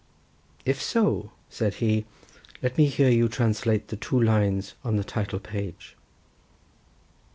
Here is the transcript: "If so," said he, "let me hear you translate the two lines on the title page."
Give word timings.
"If 0.65 0.81
so," 0.81 1.29
said 1.47 1.75
he, 1.75 2.05
"let 2.63 2.75
me 2.75 2.87
hear 2.87 3.09
you 3.11 3.29
translate 3.29 3.89
the 3.89 3.95
two 3.95 4.19
lines 4.19 4.73
on 4.83 4.95
the 4.95 5.03
title 5.03 5.39
page." 5.39 5.95